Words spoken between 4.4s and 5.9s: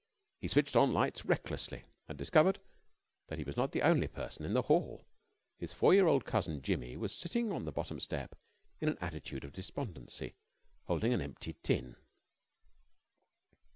in the hall. His